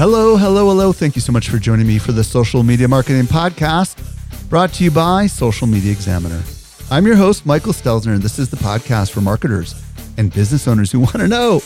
[0.00, 0.94] Hello, hello, hello.
[0.94, 3.98] Thank you so much for joining me for the Social Media Marketing Podcast,
[4.48, 6.42] brought to you by Social Media Examiner.
[6.90, 9.74] I'm your host, Michael Stelzner, and this is the podcast for marketers
[10.16, 11.58] and business owners who want to know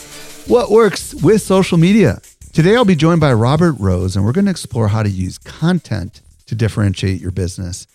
[0.47, 2.19] what works with social media.
[2.51, 5.37] Today, I'll be joined by Robert Rose, and we're going to explore how to use
[5.37, 7.87] content to differentiate your business.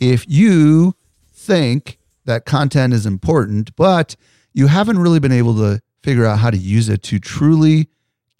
[0.00, 0.96] If you
[1.34, 4.16] think that content is important, but
[4.54, 7.90] you haven't really been able to figure out how to use it to truly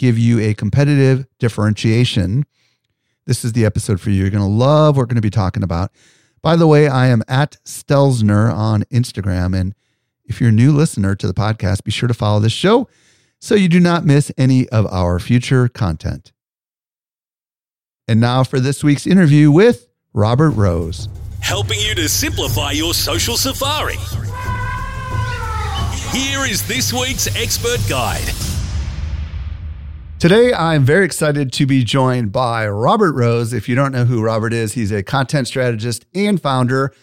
[0.03, 2.45] give you a competitive differentiation,
[3.25, 4.23] this is the episode for you.
[4.23, 5.93] You're going to love what we're going to be talking about.
[6.43, 9.57] By the way, I am at Stelzner on Instagram.
[9.57, 9.77] And
[10.25, 12.89] if you're a new listener to the podcast, be sure to follow this show
[13.41, 16.33] so you do not miss any of our future content.
[18.09, 21.09] And now for this week's interview with Robert Rose.
[21.41, 23.95] Helping you to simplify your social safari.
[26.11, 28.52] Here is this week's expert guide.
[30.23, 33.53] Today, I'm very excited to be joined by Robert Rose.
[33.53, 36.95] If you don't know who Robert is, he's a content strategist and founder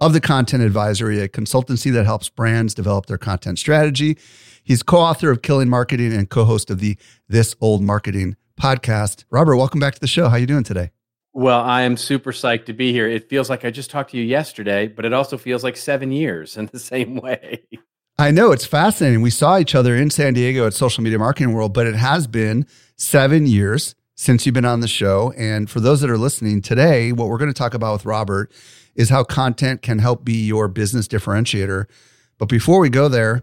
[0.00, 4.18] of the Content Advisory, a consultancy that helps brands develop their content strategy.
[4.64, 9.22] He's co author of Killing Marketing and co host of the This Old Marketing podcast.
[9.30, 10.28] Robert, welcome back to the show.
[10.28, 10.90] How are you doing today?
[11.32, 13.06] Well, I am super psyched to be here.
[13.06, 16.10] It feels like I just talked to you yesterday, but it also feels like seven
[16.10, 17.68] years in the same way.
[18.16, 19.22] I know it's fascinating.
[19.22, 22.28] We saw each other in San Diego at Social Media Marketing World, but it has
[22.28, 22.64] been
[22.96, 25.32] seven years since you've been on the show.
[25.36, 28.52] And for those that are listening today, what we're going to talk about with Robert
[28.94, 31.86] is how content can help be your business differentiator.
[32.38, 33.42] But before we go there,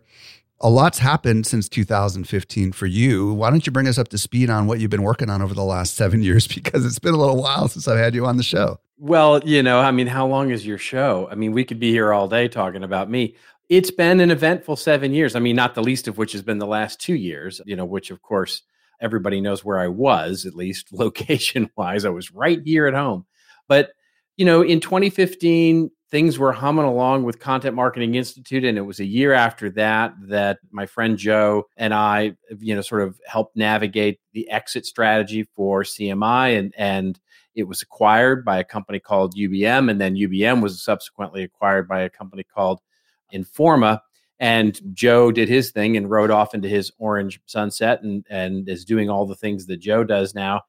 [0.62, 3.34] a lot's happened since 2015 for you.
[3.34, 5.53] Why don't you bring us up to speed on what you've been working on over
[5.53, 6.48] the last seven years?
[6.48, 8.80] Because it's been a little while since I've had you on the show.
[8.98, 11.28] Well, you know, I mean, how long is your show?
[11.32, 13.36] I mean, we could be here all day talking about me
[13.72, 15.34] it's been an eventful seven years.
[15.34, 17.86] I mean, not the least of which has been the last two years, you know,
[17.86, 18.64] which of course
[19.00, 22.04] everybody knows where I was, at least location wise.
[22.04, 23.26] I was right here at home.
[23.70, 23.92] But,
[24.36, 28.66] you know, in 2015, things were humming along with Content Marketing Institute.
[28.66, 32.82] And it was a year after that that my friend Joe and I, you know,
[32.82, 36.59] sort of helped navigate the exit strategy for CMI.
[36.59, 37.20] And, and,
[37.53, 42.00] it was acquired by a company called UBM, and then UBM was subsequently acquired by
[42.00, 42.80] a company called
[43.34, 44.00] Informa.
[44.40, 48.86] And Joe did his thing and rode off into his orange sunset and, and is
[48.86, 50.62] doing all the things that Joe does now.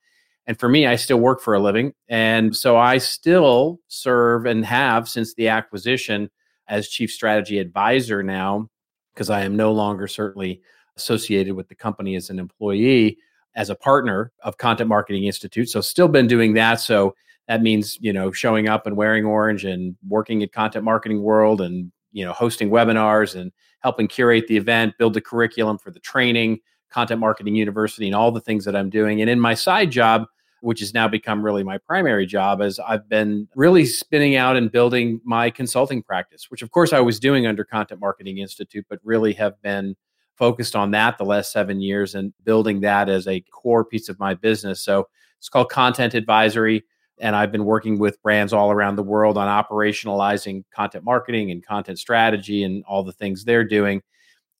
[0.47, 1.95] And for me, I still work for a living.
[2.09, 6.31] And so I still serve and have since the acquisition
[6.69, 8.69] as chief strategy advisor now,
[9.15, 10.61] because I am no longer certainly
[10.97, 13.19] associated with the company as an employee,
[13.55, 15.69] as a partner of Content Marketing Institute.
[15.69, 16.81] So still been doing that.
[16.81, 17.15] So
[17.49, 21.61] that means, you know, showing up and wearing orange and working at Content Marketing World
[21.61, 26.01] and you know hosting webinars and helping curate the event build the curriculum for the
[26.01, 26.59] training
[26.91, 29.21] content marketing university and all the things that i'm doing.
[29.21, 30.27] And in my side job
[30.61, 34.71] which has now become really my primary job as i've been really spinning out and
[34.71, 39.01] building my consulting practice which of course i was doing under content marketing institute but
[39.03, 39.97] really have been
[40.37, 44.19] focused on that the last seven years and building that as a core piece of
[44.19, 44.81] my business.
[44.81, 45.09] So
[45.39, 46.85] it's called content advisory
[47.23, 51.65] and I've been working with brands all around the world on operationalizing content marketing and
[51.65, 54.03] content strategy and all the things they're doing.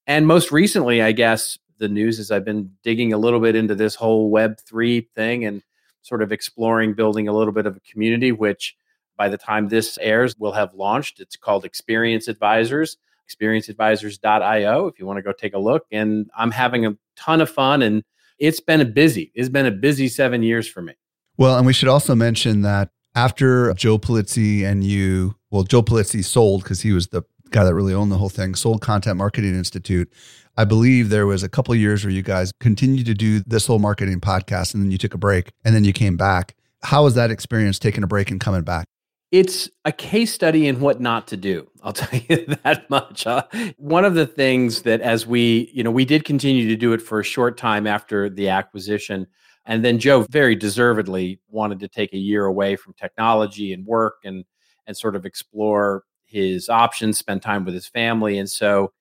[0.07, 3.75] And most recently, I guess the news is I've been digging a little bit into
[3.75, 5.61] this whole Web3 thing and
[6.03, 8.77] sort of exploring building a little bit of a community, which
[9.17, 11.19] by the time this airs will have launched.
[11.19, 12.97] It's called Experience Advisors,
[13.29, 15.85] experienceadvisors.io if you want to go take a look.
[15.91, 18.05] And I'm having a ton of fun and
[18.39, 20.95] it's been a busy, it's been a busy seven years for me.
[21.43, 26.25] Well, and we should also mention that after Joe Pulizzi and you, well, Joe Pulizzi
[26.25, 29.57] sold because he was the guy that really owned the whole thing, sold Content Marketing
[29.57, 30.09] Institute.
[30.57, 33.81] I believe there was a couple years where you guys continued to do this whole
[33.81, 36.55] marketing podcast and then you took a break and then you came back.
[36.85, 38.87] How was that experience taking a break and coming back?
[39.33, 41.69] It's a case study in what not to do.
[41.83, 43.27] I'll tell you that much.
[43.27, 43.43] Uh,
[43.79, 47.03] one of the things that, as we, you know, we did continue to do it
[47.03, 49.27] for a short time after the acquisition.
[49.65, 54.17] And then Joe very deservedly wanted to take a year away from technology and work
[54.25, 54.45] and,
[54.87, 58.39] and sort of explore his options, spend time with his family.
[58.39, 58.93] And so,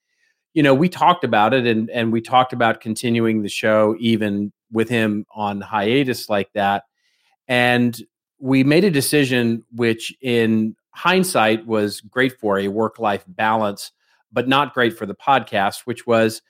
[0.53, 4.51] you know, we talked about it and, and we talked about continuing the show even
[4.71, 6.83] with him on hiatus like that.
[7.47, 7.99] And
[8.41, 13.91] we made a decision which in hindsight was great for a work life balance
[14.31, 16.41] but not great for the podcast which was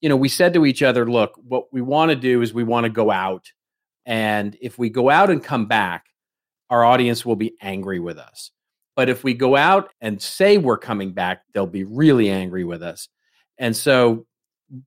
[0.00, 2.64] you know we said to each other look what we want to do is we
[2.64, 3.52] want to go out
[4.10, 6.06] and if we go out and come back
[6.68, 8.52] our audience will be angry with us.
[8.94, 12.82] But if we go out and say we're coming back they'll be really angry with
[12.82, 13.08] us.
[13.58, 14.26] And so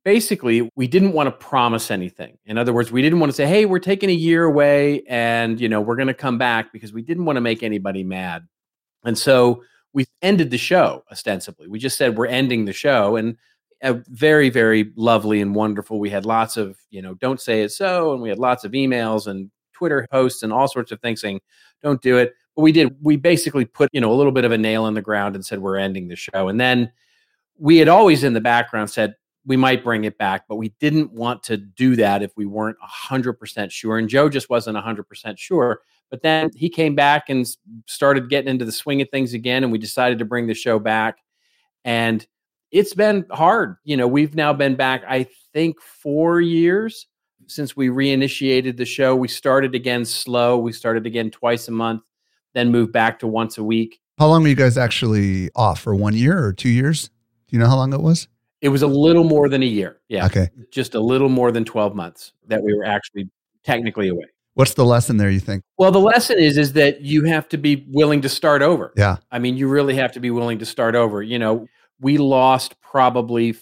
[0.06, 2.38] basically we didn't want to promise anything.
[2.46, 5.60] In other words we didn't want to say hey we're taking a year away and
[5.60, 8.46] you know we're going to come back because we didn't want to make anybody mad.
[9.06, 11.68] And so we ended the show ostensibly.
[11.68, 13.38] We just said we're ending the show and
[13.92, 18.14] very very lovely and wonderful we had lots of you know don't say it so
[18.14, 21.40] and we had lots of emails and twitter posts and all sorts of things saying
[21.82, 24.52] don't do it but we did we basically put you know a little bit of
[24.52, 26.92] a nail in the ground and said we're ending the show and then
[27.58, 29.16] we had always in the background said
[29.46, 32.78] we might bring it back, but we didn't want to do that if we weren't
[32.80, 33.98] 100% sure.
[33.98, 35.82] And Joe just wasn't 100% sure.
[36.10, 37.46] But then he came back and
[37.88, 40.80] started getting into the swing of things again, and we decided to bring the show
[40.80, 41.18] back.
[41.84, 42.26] And
[42.74, 43.78] it's been hard.
[43.86, 47.08] You know, we've now been back, I think, four years
[47.48, 49.16] since we reinitiated the show.
[49.16, 50.58] We started again slow.
[50.58, 52.02] We started again twice a month,
[52.54, 54.00] then moved back to once a week.
[54.18, 57.10] How long were you guys actually off for one year or two years?
[57.48, 58.28] Do you know how long it was?
[58.62, 60.00] It was a little more than a year.
[60.10, 60.26] Yeah.
[60.26, 60.50] Okay.
[60.72, 63.30] Just a little more than 12 months that we were actually
[63.64, 64.26] technically away.
[64.56, 65.64] What's the lesson there, you think?
[65.78, 68.94] Well, the lesson is is that you have to be willing to start over.
[68.96, 69.18] Yeah.
[69.32, 71.22] I mean, you really have to be willing to start over.
[71.22, 71.68] You know,
[72.04, 73.56] we lost probably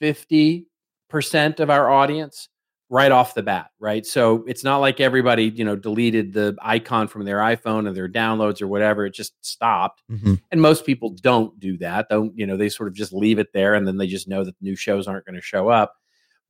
[0.00, 0.64] 50%
[1.60, 2.48] of our audience
[2.88, 4.04] right off the bat, right?
[4.04, 8.08] So it's not like everybody, you know, deleted the icon from their iPhone or their
[8.08, 9.06] downloads or whatever.
[9.06, 10.02] It just stopped.
[10.10, 10.34] Mm-hmm.
[10.50, 12.08] And most people don't do that.
[12.08, 14.44] Don't, you know, they sort of just leave it there and then they just know
[14.44, 15.94] that new shows aren't going to show up.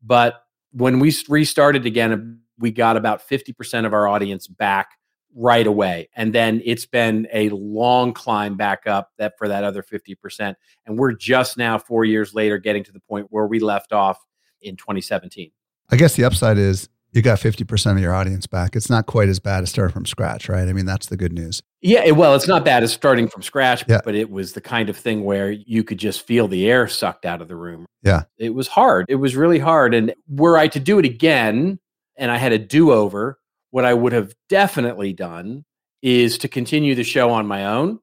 [0.03, 0.43] But
[0.73, 4.93] when we restarted again, we got about 50% of our audience back
[5.35, 6.09] right away.
[6.17, 10.55] And then it's been a long climb back up that for that other 50%.
[10.87, 14.19] And we're just now 4 years later getting to the point where we left off
[14.63, 15.51] in 2017.
[15.91, 18.77] I guess the upside is you got 50% of your audience back.
[18.77, 20.69] It's not quite as bad as starting from scratch, right?
[20.69, 21.61] I mean, that's the good news.
[21.81, 24.01] Yeah, well, it's not bad as starting from scratch, yeah.
[24.05, 27.25] but it was the kind of thing where you could just feel the air sucked
[27.25, 27.87] out of the room.
[28.03, 28.25] Yeah.
[28.39, 29.07] It was hard.
[29.09, 29.93] It was really hard.
[29.93, 31.81] And were I to do it again
[32.17, 33.40] and I had a do over,
[33.71, 35.65] what I would have definitely done
[36.03, 38.01] is to continue the show on my own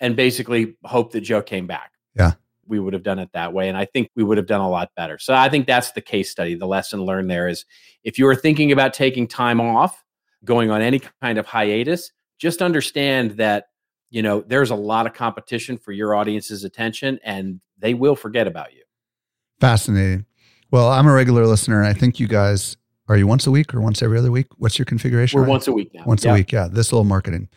[0.00, 1.92] and basically hope that Joe came back.
[2.14, 2.32] Yeah
[2.66, 3.68] we would have done it that way.
[3.68, 5.18] And I think we would have done a lot better.
[5.18, 6.54] So I think that's the case study.
[6.54, 7.64] The lesson learned there is
[8.02, 10.02] if you are thinking about taking time off,
[10.44, 13.68] going on any kind of hiatus, just understand that,
[14.10, 18.46] you know, there's a lot of competition for your audience's attention and they will forget
[18.46, 18.82] about you.
[19.60, 20.26] Fascinating.
[20.70, 22.76] Well, I'm a regular listener and I think you guys
[23.08, 24.46] are you once a week or once every other week?
[24.56, 25.38] What's your configuration?
[25.38, 25.50] We're right?
[25.50, 26.04] once a week now.
[26.04, 26.68] Once a week, yeah.
[26.70, 27.48] This little marketing.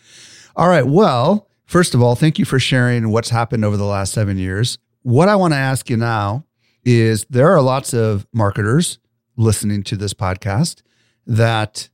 [0.55, 0.85] All right.
[0.85, 4.77] Well, first of all, thank you for sharing what's happened over the last seven years.
[5.03, 6.45] What I want to ask you now
[6.83, 8.99] is there are lots of marketers
[9.37, 10.81] listening to this podcast
[11.25, 11.89] that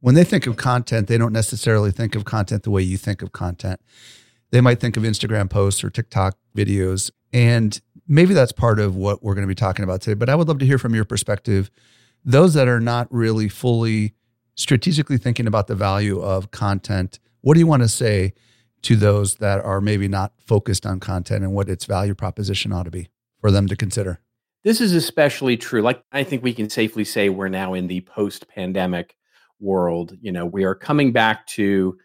[0.00, 3.22] when they think of content, they don't necessarily think of content the way you think
[3.22, 3.80] of content.
[4.50, 7.10] They might think of Instagram posts or TikTok videos.
[7.32, 10.14] And maybe that's part of what we're going to be talking about today.
[10.14, 11.70] But I would love to hear from your perspective
[12.24, 14.14] those that are not really fully
[14.54, 17.18] strategically thinking about the value of content.
[17.40, 18.34] What do you want to say
[18.82, 22.84] to those that are maybe not focused on content and what its value proposition ought
[22.84, 23.08] to be
[23.40, 24.20] for them to consider.
[24.64, 25.82] This is especially true.
[25.82, 29.16] Like, I think we can safely say we're now in the post pandemic
[29.58, 30.16] world.
[30.20, 31.98] You know, we are coming back to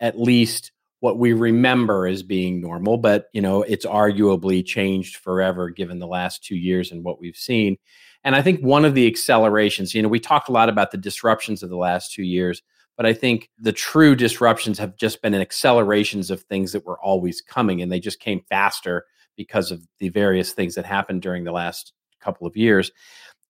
[0.00, 5.70] at least what we remember as being normal, but, you know, it's arguably changed forever
[5.70, 7.76] given the last two years and what we've seen.
[8.24, 10.96] And I think one of the accelerations, you know, we talked a lot about the
[10.96, 12.62] disruptions of the last two years.
[12.96, 17.40] But I think the true disruptions have just been accelerations of things that were always
[17.40, 19.04] coming, and they just came faster
[19.36, 22.92] because of the various things that happened during the last couple of years.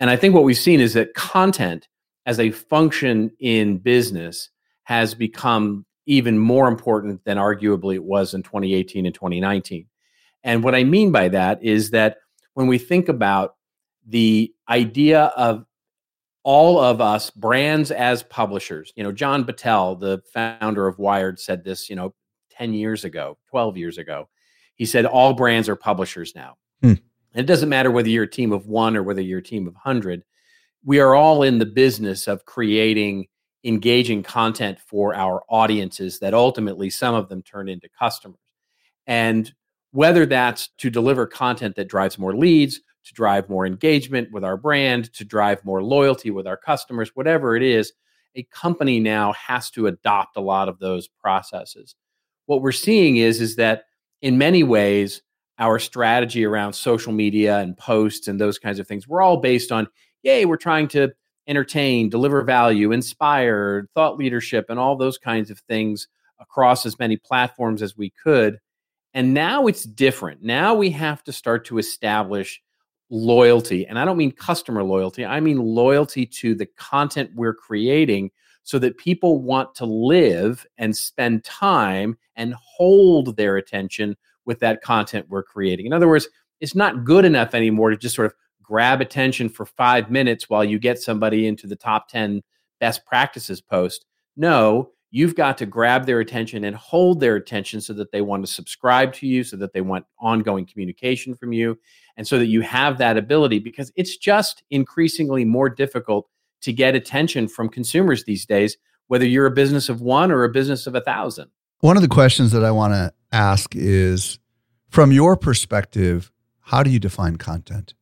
[0.01, 1.89] And I think what we've seen is that content
[2.27, 4.49] as a function in business
[4.85, 9.87] has become even more important than arguably it was in 2018 and 2019.
[10.43, 12.19] And what I mean by that is that
[12.55, 13.57] when we think about
[14.07, 15.65] the idea of
[16.43, 21.65] all of us brands as publishers you know john battelle the founder of wired said
[21.65, 22.15] this you know
[22.57, 24.29] 10 years ago, 12 years ago.
[24.77, 26.57] He said all brands are publishers now.
[26.83, 26.95] Hmm.
[27.33, 29.67] And it doesn't matter whether you're a team of one or whether you're a team
[29.67, 30.23] of 100.
[30.85, 33.27] We are all in the business of creating
[33.65, 38.39] engaging content for our audiences that ultimately some of them turn into customers.
[39.07, 39.53] And
[39.93, 44.57] whether that's to deliver content that drives more leads, to drive more engagement with our
[44.57, 47.93] brand, to drive more loyalty with our customers, whatever it is,
[48.35, 51.95] a company now has to adopt a lot of those processes.
[52.47, 53.85] What we're seeing is is that
[54.23, 55.23] in many ways
[55.59, 59.71] our strategy around social media and posts and those kinds of things we're all based
[59.71, 59.87] on
[60.23, 61.13] yay we're trying to
[61.47, 66.09] entertain deliver value inspire thought leadership and all those kinds of things
[66.41, 68.59] across as many platforms as we could
[69.13, 72.61] and now it's different now we have to start to establish
[73.11, 73.87] loyalty.
[73.87, 78.31] And I don't mean customer loyalty, I mean loyalty to the content we're creating
[78.63, 84.83] so that people want to live and spend time and hold their attention with that
[84.83, 85.87] content we're creating.
[85.87, 86.29] In other words,
[86.61, 90.65] it's not good enough anymore to just sort of grab attention for five minutes while
[90.65, 92.43] you get somebody into the top 10
[92.81, 94.07] best practices post.
[94.37, 98.45] No, you've got to grab their attention and hold their attention so that they want
[98.45, 101.79] to subscribe to you, so that they want ongoing communication from you,
[102.17, 106.29] and so that you have that ability because it's just increasingly more difficult
[106.63, 108.77] to get attention from consumers these days,
[109.09, 111.51] whether you're a business of one or a business of a thousand.
[111.81, 114.39] One of the questions that I want to ask is
[114.89, 117.95] from your perspective, how do you define content?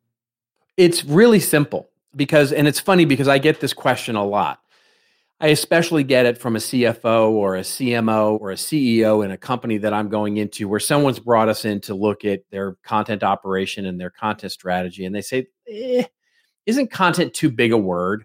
[0.77, 4.61] It's really simple because, and it's funny because I get this question a lot.
[5.43, 9.37] I especially get it from a CFO or a CMO or a CEO in a
[9.37, 13.25] company that I'm going into where someone's brought us in to look at their content
[13.25, 15.05] operation and their content strategy.
[15.05, 16.05] And they say, eh,
[16.65, 18.25] isn't content too big a word?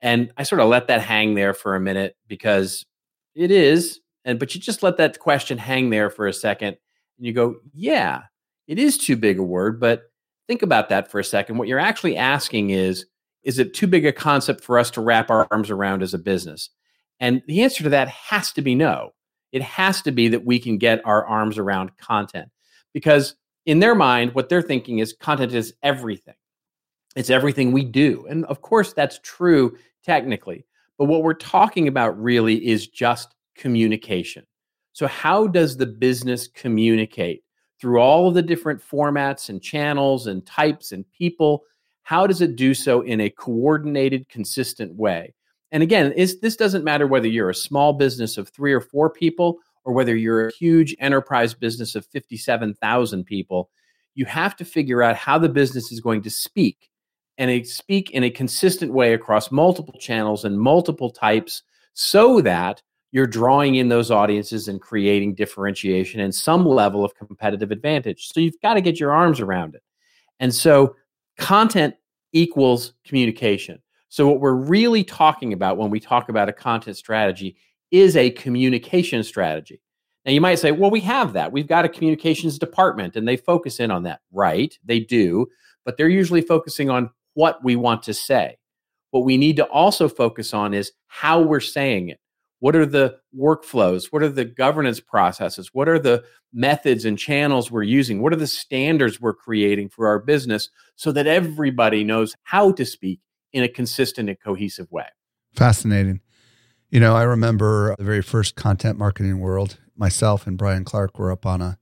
[0.00, 2.84] And I sort of let that hang there for a minute because
[3.36, 4.00] it is.
[4.24, 6.76] And but you just let that question hang there for a second
[7.18, 8.22] and you go, yeah,
[8.66, 9.78] it is too big a word.
[9.78, 10.10] But
[10.48, 11.56] think about that for a second.
[11.56, 13.06] What you're actually asking is,
[13.48, 16.18] is it too big a concept for us to wrap our arms around as a
[16.18, 16.68] business?
[17.18, 19.14] And the answer to that has to be no.
[19.52, 22.50] It has to be that we can get our arms around content
[22.92, 26.34] because in their mind, what they're thinking is content is everything.
[27.16, 28.26] It's everything we do.
[28.28, 30.66] And of course, that's true technically.
[30.98, 34.44] But what we're talking about really is just communication.
[34.92, 37.44] So, how does the business communicate
[37.80, 41.62] through all of the different formats and channels and types and people
[42.08, 45.34] how does it do so in a coordinated, consistent way?
[45.72, 49.58] And again, this doesn't matter whether you're a small business of three or four people
[49.84, 53.68] or whether you're a huge enterprise business of 57,000 people.
[54.14, 56.88] You have to figure out how the business is going to speak
[57.36, 61.62] and speak in a consistent way across multiple channels and multiple types
[61.92, 62.80] so that
[63.12, 68.28] you're drawing in those audiences and creating differentiation and some level of competitive advantage.
[68.28, 69.82] So you've got to get your arms around it.
[70.40, 70.96] And so
[71.38, 71.94] content
[72.32, 73.80] equals communication.
[74.10, 77.56] So, what we're really talking about when we talk about a content strategy
[77.90, 79.80] is a communication strategy.
[80.24, 81.52] Now, you might say, well, we have that.
[81.52, 84.20] We've got a communications department and they focus in on that.
[84.32, 85.46] Right, they do,
[85.84, 88.58] but they're usually focusing on what we want to say.
[89.10, 92.20] What we need to also focus on is how we're saying it.
[92.60, 94.06] What are the workflows?
[94.10, 95.70] What are the governance processes?
[95.72, 98.20] What are the methods and channels we're using?
[98.20, 102.84] What are the standards we're creating for our business so that everybody knows how to
[102.84, 103.20] speak
[103.52, 105.06] in a consistent and cohesive way?
[105.54, 106.20] Fascinating.
[106.90, 109.78] You know, I remember the very first content marketing world.
[109.96, 111.78] Myself and Brian Clark were up on a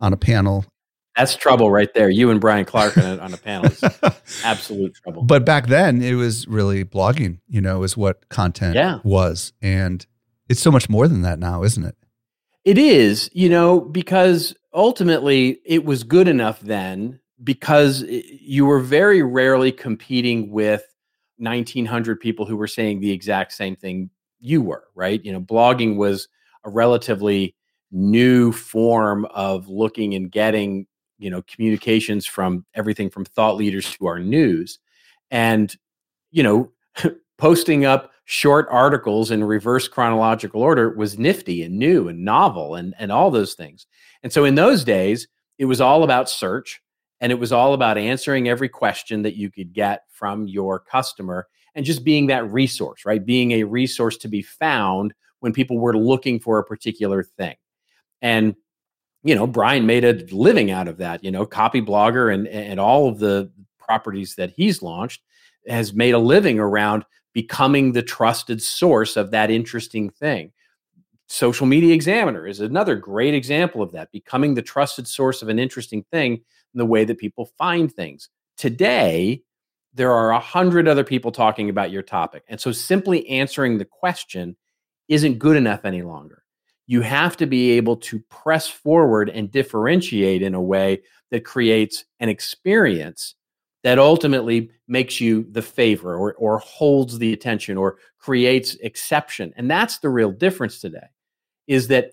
[0.00, 0.64] on a panel
[1.18, 2.08] that's trouble right there.
[2.08, 3.82] You and Brian Clark on a, on a panel is
[4.44, 5.24] absolute trouble.
[5.24, 7.40] But back then, it was really blogging.
[7.48, 9.00] You know, is what content yeah.
[9.02, 10.06] was, and
[10.48, 11.96] it's so much more than that now, isn't it?
[12.64, 19.22] It is, you know, because ultimately it was good enough then because you were very
[19.22, 20.84] rarely competing with
[21.38, 25.24] 1900 people who were saying the exact same thing you were, right?
[25.24, 26.28] You know, blogging was
[26.64, 27.54] a relatively
[27.90, 30.86] new form of looking and getting,
[31.18, 34.78] you know, communications from everything from thought leaders to our news.
[35.30, 35.74] And,
[36.30, 36.72] you know,
[37.38, 42.94] posting up short articles in reverse chronological order was nifty and new and novel and,
[42.98, 43.86] and all those things.
[44.22, 46.82] And so in those days, it was all about search
[47.22, 51.46] and it was all about answering every question that you could get from your customer
[51.74, 53.24] and just being that resource, right?
[53.24, 57.56] Being a resource to be found when people were looking for a particular thing.
[58.20, 58.56] And
[59.22, 63.08] you know, Brian made a living out of that, you know, Copyblogger and and all
[63.08, 65.22] of the properties that he's launched
[65.66, 67.06] has made a living around
[67.38, 70.50] becoming the trusted source of that interesting thing.
[71.28, 75.56] Social Media Examiner is another great example of that, becoming the trusted source of an
[75.56, 78.28] interesting thing in the way that people find things.
[78.56, 79.40] Today,
[79.94, 82.42] there are a hundred other people talking about your topic.
[82.48, 84.56] And so simply answering the question
[85.06, 86.42] isn't good enough any longer.
[86.88, 92.04] You have to be able to press forward and differentiate in a way that creates
[92.18, 93.36] an experience
[93.88, 99.50] that ultimately makes you the favor or, or holds the attention or creates exception.
[99.56, 101.06] And that's the real difference today
[101.66, 102.12] is that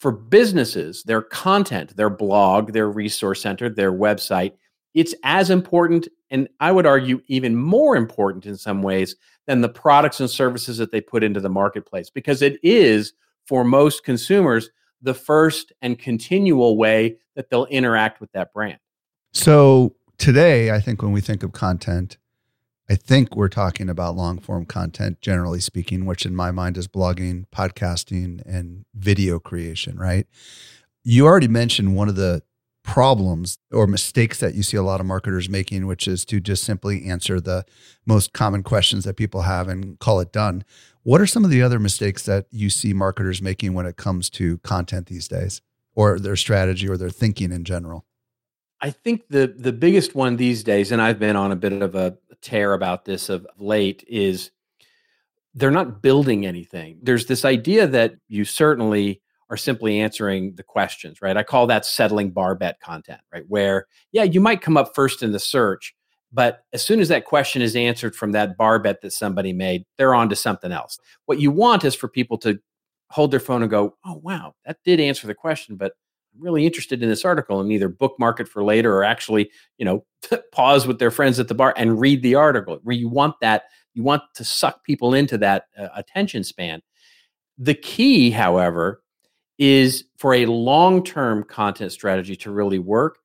[0.00, 4.54] for businesses, their content, their blog, their resource center, their website,
[4.94, 9.14] it's as important and I would argue even more important in some ways
[9.46, 13.12] than the products and services that they put into the marketplace because it is
[13.46, 14.70] for most consumers
[15.02, 18.78] the first and continual way that they'll interact with that brand.
[19.34, 22.16] So today, I think when we think of content,
[22.88, 26.86] I think we're talking about long form content, generally speaking, which in my mind is
[26.86, 30.28] blogging, podcasting, and video creation, right?
[31.02, 32.44] You already mentioned one of the
[32.84, 36.62] problems or mistakes that you see a lot of marketers making, which is to just
[36.62, 37.64] simply answer the
[38.06, 40.64] most common questions that people have and call it done.
[41.02, 44.30] What are some of the other mistakes that you see marketers making when it comes
[44.30, 45.62] to content these days
[45.96, 48.04] or their strategy or their thinking in general?
[48.82, 51.94] I think the the biggest one these days, and I've been on a bit of
[51.94, 54.50] a tear about this of late, is
[55.54, 56.98] they're not building anything.
[57.02, 61.36] There's this idea that you certainly are simply answering the questions, right?
[61.36, 63.44] I call that settling bar bet content, right?
[63.48, 65.94] Where, yeah, you might come up first in the search,
[66.32, 69.84] but as soon as that question is answered from that bar bet that somebody made,
[69.98, 70.98] they're on to something else.
[71.26, 72.58] What you want is for people to
[73.10, 75.92] hold their phone and go, oh, wow, that did answer the question, but
[76.38, 80.04] really interested in this article and either bookmark it for later or actually, you know,
[80.52, 82.78] pause with their friends at the bar and read the article.
[82.82, 86.82] Where you want that, you want to suck people into that uh, attention span.
[87.58, 89.02] The key, however,
[89.58, 93.18] is for a long-term content strategy to really work,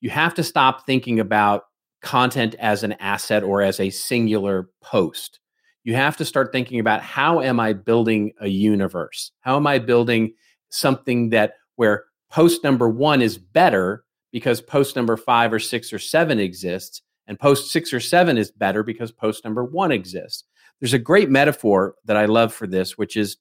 [0.00, 1.64] you have to stop thinking about
[2.02, 5.40] content as an asset or as a singular post.
[5.84, 9.32] You have to start thinking about how am I building a universe?
[9.40, 10.34] How am I building
[10.68, 15.98] something that where post number one is better because post number five or six or
[15.98, 20.44] seven exists, and post six or seven is better because post number one exists.
[20.80, 23.36] There's a great metaphor that I love for this, which is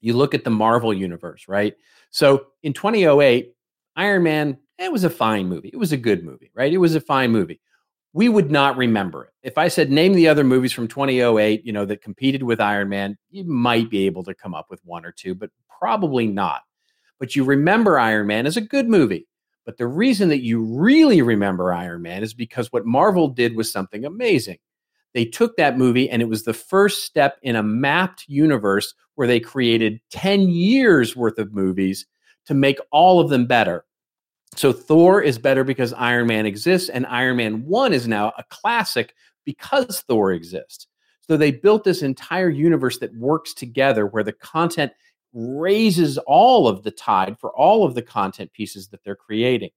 [0.00, 1.74] you look at the Marvel universe, right?
[2.10, 3.54] So in 2008,
[3.96, 5.70] Iron Man, it was a fine movie.
[5.72, 6.72] It was a good movie, right?
[6.72, 7.60] It was a fine movie.
[8.12, 9.30] We would not remember it.
[9.42, 12.88] If I said name the other movies from 2008, you know, that competed with Iron
[12.88, 16.62] Man, you might be able to come up with one or two, but probably not
[17.18, 19.26] but you remember Iron Man as a good movie.
[19.64, 23.72] But the reason that you really remember Iron Man is because what Marvel did was
[23.72, 24.58] something amazing.
[25.14, 29.28] They took that movie and it was the first step in a mapped universe where
[29.28, 32.04] they created 10 years worth of movies
[32.46, 33.84] to make all of them better.
[34.56, 38.44] So Thor is better because Iron Man exists, and Iron Man 1 is now a
[38.50, 40.86] classic because Thor exists.
[41.22, 44.92] So they built this entire universe that works together where the content
[45.34, 49.70] raises all of the tide for all of the content pieces that they're creating.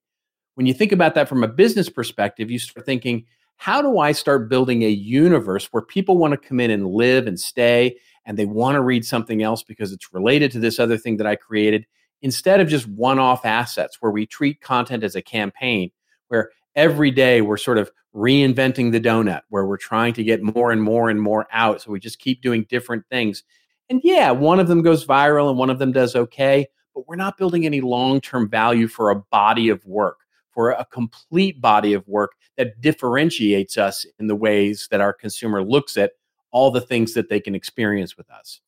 [0.56, 3.26] When you think about that from a business perspective, you start thinking,
[3.58, 7.28] how do I start building a universe where people want to come in and live
[7.28, 10.98] and stay and they want to read something else because it's related to this other
[10.98, 11.86] thing that I created
[12.22, 15.92] instead of just one off assets where we treat content as a campaign
[16.28, 20.72] where every day we're sort of reinventing the donut where we're trying to get more
[20.72, 23.44] and more and more out so we just keep doing different things
[23.90, 27.16] and yeah, one of them goes viral and one of them does okay, but we're
[27.16, 30.18] not building any long term value for a body of work,
[30.52, 35.64] for a complete body of work that differentiates us in the ways that our consumer
[35.64, 36.14] looks at
[36.52, 38.62] all the things that they can experience with us.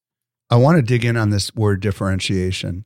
[0.50, 2.86] I want to dig in on this word differentiation.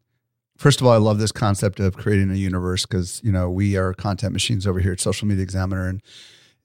[0.57, 3.75] First of all, I love this concept of creating a universe because, you know, we
[3.75, 6.01] are content machines over here at Social Media Examiner and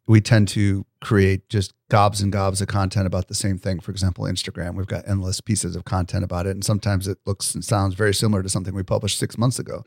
[0.08, 3.78] we tend to create just gobs and gobs of content about the same thing.
[3.78, 6.52] For example, Instagram, we've got endless pieces of content about it.
[6.52, 9.84] And sometimes it looks and sounds very similar to something we published six months ago.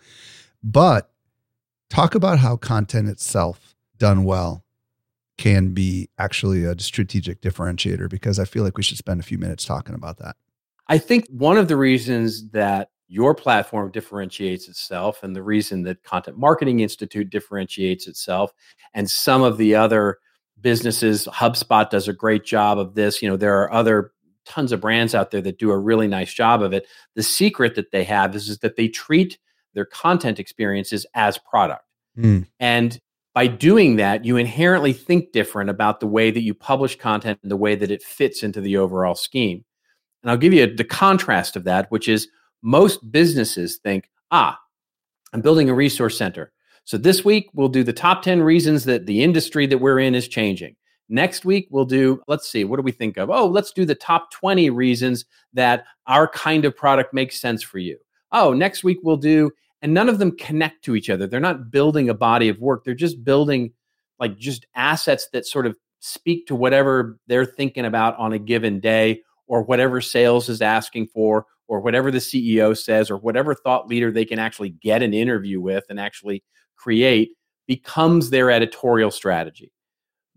[0.64, 1.12] But
[1.90, 4.64] talk about how content itself done well
[5.40, 9.40] can be actually a strategic differentiator because I feel like we should spend a few
[9.40, 10.36] minutes talking about that.
[10.88, 16.02] I think one of the reasons that your platform differentiates itself and the reason that
[16.04, 18.54] Content Marketing Institute differentiates itself
[18.94, 20.20] and some of the other
[20.62, 23.22] businesses HubSpot does a great job of this.
[23.22, 24.14] You know there are other
[24.46, 26.88] tons of brands out there that do a really nice job of it.
[27.16, 29.38] The secret that they have is, is that they treat
[29.74, 31.84] their content experiences as product.
[32.18, 32.46] Mm.
[32.60, 33.00] and
[33.34, 37.50] by doing that you inherently think different about the way that you publish content and
[37.50, 39.64] the way that it fits into the overall scheme.
[40.22, 42.28] And i'll give you the contrast of that which is
[42.62, 44.60] most businesses think, ah,
[45.34, 46.52] I'm building a resource center.
[46.84, 50.16] So this week we'll do the top 10 reasons that the industry that we're in
[50.16, 50.76] is changing.
[51.10, 53.30] Next week we'll do, let's see, what do we think of?
[53.30, 57.80] Oh, let's do the top 20 reasons that our kind of product makes sense for
[57.80, 57.98] you.
[58.32, 61.28] Oh, next week we'll do, and none of them connect to each other.
[61.28, 62.84] They're not building a body of work.
[62.84, 63.74] They're just building
[64.20, 68.80] like just assets that sort of speak to whatever they're thinking about on a given
[68.80, 73.88] day or whatever sales is asking for or whatever the CEO says or whatever thought
[73.88, 76.44] leader they can actually get an interview with and actually
[76.76, 77.32] create
[77.66, 79.72] becomes their editorial strategy.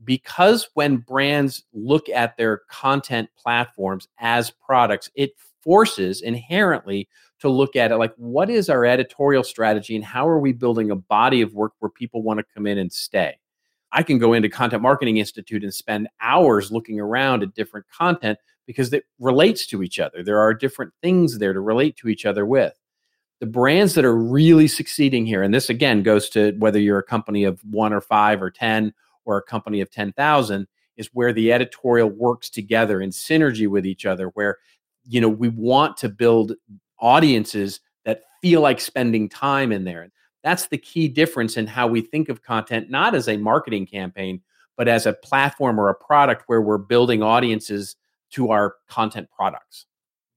[0.04, 7.08] Because when brands look at their content platforms as products, it forces inherently
[7.40, 10.92] to look at it like what is our editorial strategy and how are we building
[10.92, 13.36] a body of work where people want to come in and stay?
[13.90, 18.38] I can go into Content Marketing Institute and spend hours looking around at different content
[18.66, 20.22] because it relates to each other.
[20.22, 22.74] There are different things there to relate to each other with.
[23.40, 27.04] The brands that are really succeeding here, and this again goes to whether you're a
[27.04, 31.52] company of one or five or 10 or a company of 10,000, is where the
[31.52, 34.58] editorial works together in synergy with each other, where
[35.06, 36.52] you know we want to build
[37.00, 40.10] audiences that feel like spending time in there.
[40.42, 44.42] That's the key difference in how we think of content, not as a marketing campaign,
[44.76, 47.96] but as a platform or a product where we're building audiences
[48.34, 49.86] to our content products.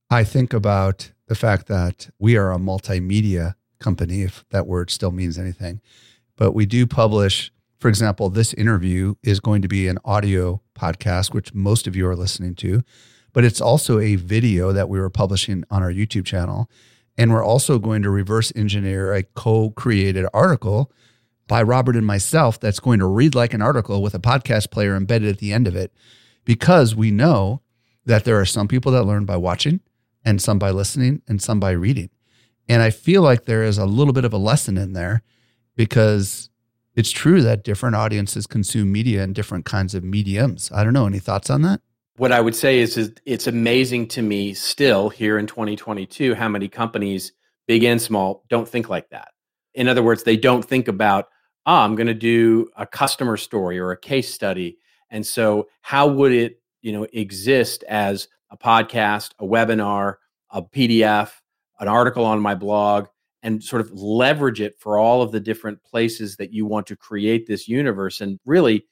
[0.09, 5.11] I think about the fact that we are a multimedia company, if that word still
[5.11, 5.81] means anything,
[6.37, 11.33] but we do publish, for example, this interview is going to be an audio podcast,
[11.33, 12.83] which most of you are listening to,
[13.33, 16.69] but it's also a video that we were publishing on our YouTube channel.
[17.17, 20.91] And we're also going to reverse engineer a co created article
[21.47, 24.95] by Robert and myself that's going to read like an article with a podcast player
[24.95, 25.91] embedded at the end of it
[26.45, 27.61] because we know
[28.07, 29.79] that there are some people that learn by watching
[30.25, 32.09] and some by listening and some by reading.
[32.67, 35.21] And I feel like there is a little bit of a lesson in there
[35.75, 36.49] because
[36.95, 40.71] it's true that different audiences consume media in different kinds of mediums.
[40.73, 41.05] I don't know.
[41.05, 41.81] Any thoughts on that?
[42.17, 46.49] what I would say is, is it's amazing to me still here in 2022 how
[46.49, 47.31] many companies,
[47.67, 49.29] big and small, don't think like that.
[49.75, 51.25] In other words, they don't think about,
[51.67, 54.79] oh, I'm going to do a customer story or a case study.
[55.11, 60.15] And so how would it, you know, exist as a podcast, a webinar,
[60.51, 61.31] a PDF,
[61.79, 63.07] an article on my blog,
[63.43, 66.95] and sort of leverage it for all of the different places that you want to
[66.95, 68.85] create this universe and really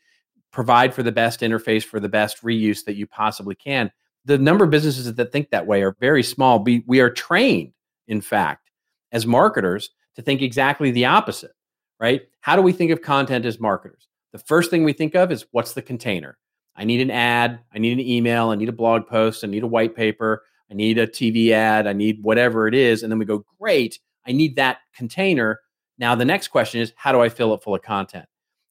[0.51, 3.91] provide for the best interface for the best reuse that you possibly can.
[4.23, 6.63] The number of businesses that think that way are very small.
[6.63, 7.73] We, we are trained,
[8.07, 8.71] in fact,
[9.11, 11.51] as marketers to think exactly the opposite,
[11.99, 12.21] right?
[12.41, 14.07] How do we think of content as marketers?
[14.31, 16.37] The first thing we think of is what's the container?
[16.75, 19.63] I need an ad, I need an email, I need a blog post, I need
[19.63, 23.03] a white paper, I need a TV ad, I need whatever it is.
[23.03, 25.61] And then we go, great, I need that container.
[25.97, 28.25] Now, the next question is, how do I fill it full of content?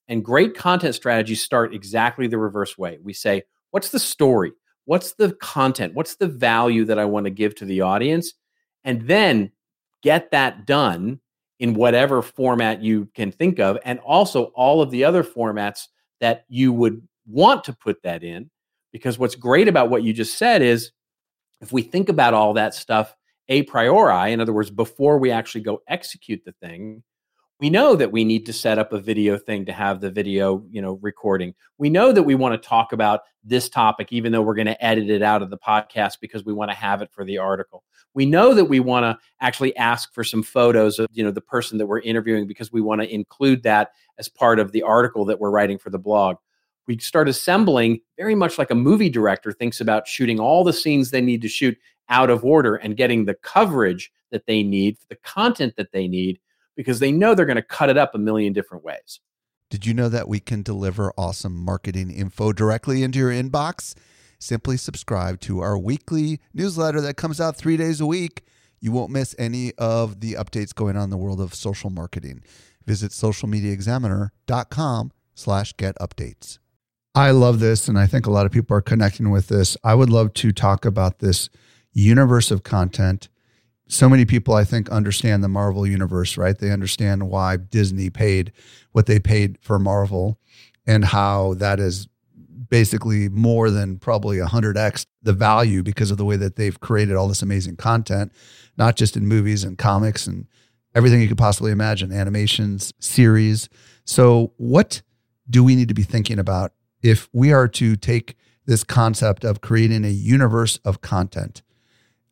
[0.08, 2.98] And great content strategies start exactly the reverse way.
[3.02, 4.52] We say, what's the story?
[4.84, 5.94] What's the content?
[5.94, 8.34] What's the value that I want to give to the audience?
[8.84, 9.50] And then
[10.02, 11.20] get that done
[11.58, 13.78] in whatever format you can think of.
[13.86, 15.86] And also all of the other formats
[16.20, 18.50] that you would want to put that in.
[18.92, 20.92] Because what's great about what you just said is
[21.60, 23.16] if we think about all that stuff
[23.48, 27.02] a priori, in other words, before we actually go execute the thing,
[27.60, 30.64] we know that we need to set up a video thing to have the video
[30.70, 34.42] you know recording we know that we want to talk about this topic even though
[34.42, 37.10] we're going to edit it out of the podcast because we want to have it
[37.12, 41.06] for the article we know that we want to actually ask for some photos of
[41.12, 44.58] you know the person that we're interviewing because we want to include that as part
[44.58, 46.36] of the article that we're writing for the blog
[46.86, 51.10] we start assembling very much like a movie director thinks about shooting all the scenes
[51.10, 51.76] they need to shoot
[52.08, 56.38] out of order and getting the coverage that they need the content that they need
[56.76, 59.20] because they know they're going to cut it up a million different ways.
[59.70, 63.94] Did you know that we can deliver awesome marketing info directly into your inbox?
[64.38, 68.42] Simply subscribe to our weekly newsletter that comes out three days a week.
[68.80, 72.42] You won't miss any of the updates going on in the world of social marketing.
[72.84, 76.58] Visit socialmediaexaminer.com slash get updates.
[77.14, 79.76] I love this, and I think a lot of people are connecting with this.
[79.84, 81.48] I would love to talk about this
[81.92, 83.28] universe of content
[83.86, 86.56] so many people I think understand the Marvel universe, right?
[86.56, 88.52] They understand why Disney paid
[88.92, 90.38] what they paid for Marvel
[90.86, 92.08] and how that is
[92.68, 97.28] basically more than probably 100x the value because of the way that they've created all
[97.28, 98.32] this amazing content,
[98.76, 100.46] not just in movies and comics and
[100.94, 103.68] everything you could possibly imagine, animations, series.
[104.04, 105.02] So, what
[105.48, 106.72] do we need to be thinking about
[107.04, 108.34] if we are to take
[108.66, 111.62] this concept of creating a universe of content?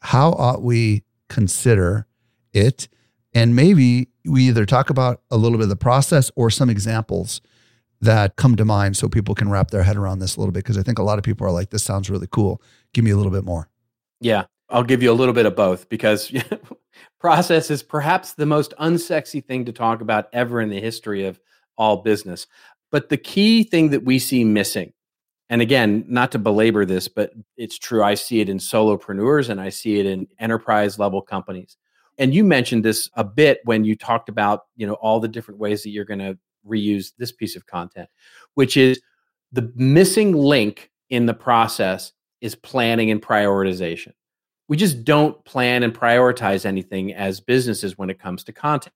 [0.00, 2.06] How ought we consider
[2.52, 2.88] it.
[3.34, 7.40] And maybe we either talk about a little bit of the process or some examples
[8.00, 10.64] that come to mind so people can wrap their head around this a little bit.
[10.64, 12.60] Because I think a lot of people are like, this sounds really cool.
[12.92, 13.70] Give me a little bit more.
[14.20, 16.30] Yeah, I'll give you a little bit of both because
[17.20, 21.40] process is perhaps the most unsexy thing to talk about ever in the history of
[21.78, 22.46] all business.
[22.92, 24.92] But the key thing that we see missing,
[25.48, 28.02] and again, not to belabor this, but it's true.
[28.04, 31.76] I see it in solopreneurs and I see it in enterprise level companies.
[32.18, 35.58] And you mentioned this a bit when you talked about, you know, all the different
[35.58, 38.08] ways that you're going to reuse this piece of content,
[38.54, 39.00] which is
[39.50, 44.12] the missing link in the process is planning and prioritization.
[44.68, 48.94] We just don't plan and prioritize anything as businesses when it comes to content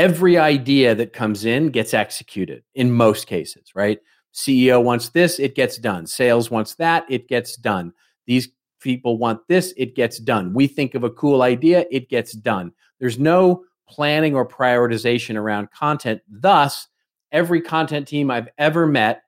[0.00, 3.98] every idea that comes in gets executed in most cases, right?
[4.32, 6.06] CEO wants this, it gets done.
[6.06, 7.92] Sales wants that, it gets done.
[8.26, 8.48] These
[8.80, 10.54] people want this, it gets done.
[10.54, 12.72] We think of a cool idea, it gets done.
[12.98, 16.22] There's no planning or prioritization around content.
[16.30, 16.88] Thus,
[17.30, 19.24] every content team I've ever met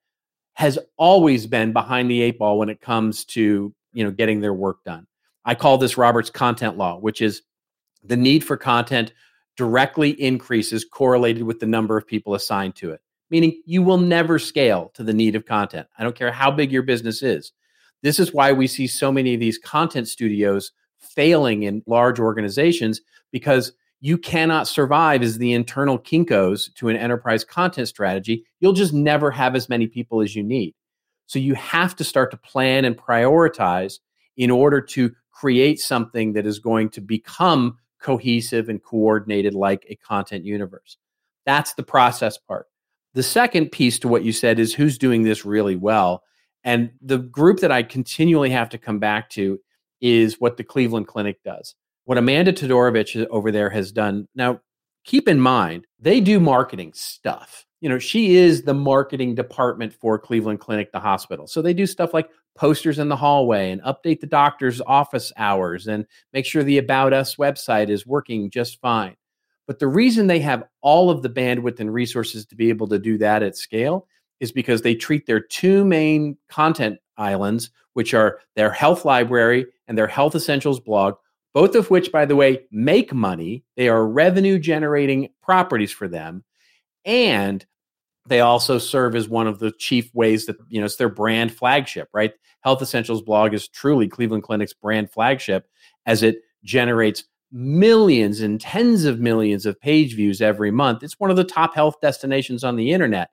[0.55, 4.55] has always been behind the eight ball when it comes to, you know, getting their
[4.55, 5.07] work done.
[5.45, 7.43] I call this Robert's content law, which is
[8.03, 9.13] the need for content
[9.57, 14.38] directly increases correlated with the number of people assigned to it, meaning you will never
[14.38, 15.87] scale to the need of content.
[15.99, 17.53] I don't care how big your business is.
[18.03, 23.01] This is why we see so many of these content studios failing in large organizations
[23.31, 28.45] because you cannot survive as the internal Kinkos to an enterprise content strategy.
[28.59, 30.75] You'll just never have as many people as you need.
[31.27, 34.01] So you have to start to plan and prioritize
[34.37, 39.97] in order to create something that is going to become cohesive and coordinated like a
[39.97, 40.99] content universe.
[41.47, 42.67] That's the process part.
[43.15, 46.23] The second piece to what you said is who's doing this really well.
[46.65, 49.59] And the group that I continually have to come back to
[50.01, 51.75] is what the Cleveland Clinic does.
[52.05, 54.29] What Amanda Todorovich over there has done.
[54.35, 54.61] Now,
[55.05, 60.17] keep in mind, they do marketing stuff you know, she is the marketing department for
[60.17, 61.49] Cleveland Clinic, the hospital.
[61.49, 65.87] So they do stuff like posters in the hallway and update the doctor's office hours
[65.87, 69.17] and make sure the About Us website is working just fine.
[69.67, 72.99] But the reason they have all of the bandwidth and resources to be able to
[72.99, 74.07] do that at scale
[74.41, 79.97] is because they treat their two main content islands, which are their health library and
[79.97, 81.15] their health essentials blog,
[81.55, 83.62] both of which, by the way, make money.
[83.77, 86.45] They are revenue generating properties for them.
[87.05, 87.65] And
[88.27, 91.55] they also serve as one of the chief ways that you know it's their brand
[91.55, 92.33] flagship right?
[92.61, 95.67] Health essentials blog is truly cleveland clinic's brand flagship
[96.07, 101.03] as it generates millions and tens of millions of page views every month.
[101.03, 103.31] It's one of the top health destinations on the internet.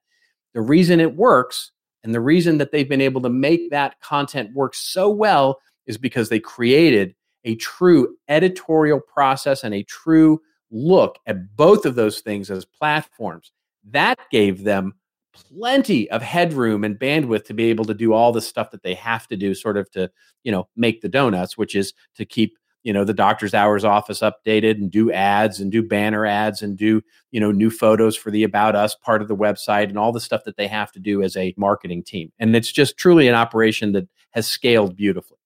[0.54, 1.72] The reason it works
[2.04, 5.98] and the reason that they've been able to make that content work so well is
[5.98, 12.20] because they created a true editorial process and a true look at both of those
[12.20, 13.52] things as platforms
[13.92, 14.94] that gave them
[15.34, 18.94] plenty of headroom and bandwidth to be able to do all the stuff that they
[18.94, 20.10] have to do sort of to
[20.44, 24.22] you know make the donuts which is to keep you know the doctor's hours office
[24.22, 28.32] updated and do ads and do banner ads and do you know new photos for
[28.32, 31.00] the about us part of the website and all the stuff that they have to
[31.00, 32.32] do as a marketing team.
[32.40, 35.38] And it's just truly an operation that has scaled beautifully.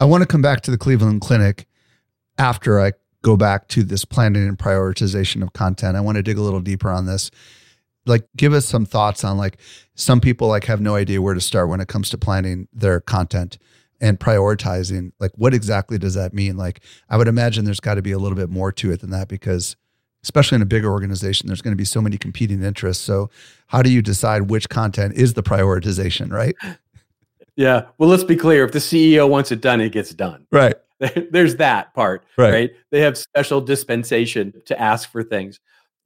[0.00, 1.66] I want to come back to the cleveland clinic
[2.38, 5.96] after i go back to this planning and prioritization of content.
[5.96, 7.32] I want to dig a little deeper on this
[8.08, 9.58] like give us some thoughts on like
[9.94, 13.00] some people like have no idea where to start when it comes to planning their
[13.00, 13.58] content
[14.00, 16.56] and prioritizing like what exactly does that mean?
[16.56, 19.10] Like i would imagine there's got to be a little bit more to it than
[19.10, 19.76] that because
[20.22, 23.04] especially in a bigger organization there's going to be so many competing interests.
[23.04, 23.30] So
[23.68, 26.56] how do you decide which content is the prioritization right?
[27.56, 27.86] Yeah.
[27.98, 28.64] Well let's be clear.
[28.64, 30.46] If the ceo wants it done it gets done.
[30.52, 30.76] Right.
[31.32, 32.52] There's that part right.
[32.52, 32.70] right?
[32.90, 35.58] They have special dispensation to ask for things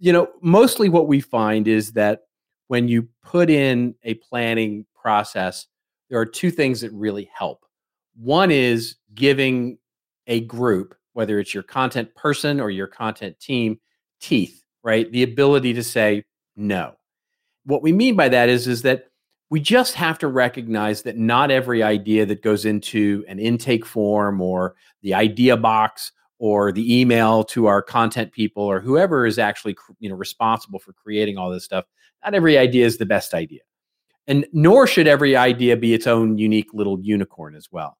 [0.02, 2.22] you know, mostly what we find is that
[2.66, 5.68] when you put in a planning process,
[6.10, 7.64] there are two things that really help.
[8.16, 9.78] One is giving
[10.26, 13.78] a group, whether it's your content person or your content team,
[14.20, 15.10] teeth, right?
[15.12, 16.24] The ability to say
[16.56, 16.94] no.
[17.64, 19.04] What we mean by that is, is that
[19.50, 24.40] we just have to recognize that not every idea that goes into an intake form
[24.40, 26.10] or the idea box
[26.42, 30.92] or the email to our content people or whoever is actually you know responsible for
[30.92, 31.84] creating all this stuff
[32.24, 33.60] not every idea is the best idea.
[34.26, 37.96] And nor should every idea be its own unique little unicorn as well.